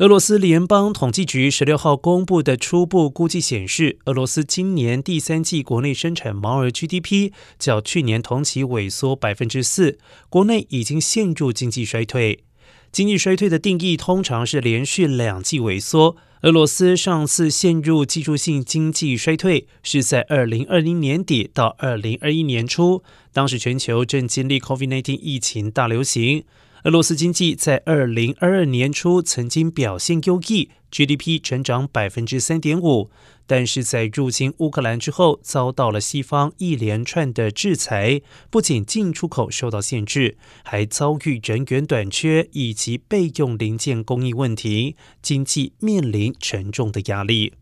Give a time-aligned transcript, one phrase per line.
[0.00, 9.98] 俄罗斯联邦统计局十六号公布的初步估计显示，俄罗斯今年第三季国内生产毛额 GDP 较去年同期萎缩百分之四，
[10.30, 12.44] 国内已经陷入经济衰退。
[12.90, 16.16] 经济衰退的定义通常是连续两季萎缩。
[16.40, 23.02] 俄罗斯上次陷入技术性经济衰退是在二零二零年底到二零二一年初，
[23.34, 26.44] 当时全球正经历 COVID-19 疫情大流行。
[26.84, 33.10] 俄罗斯经济在二零二二年初曾经表现优异，GDP 成长百分之三点五，
[33.46, 47.52] 但是在入侵乌克兰之后，遭到了西方一连串的制裁，不仅进出口受到限制，还遭遇人员短缺以及备用零件供应问题，经济面临沉重的压力。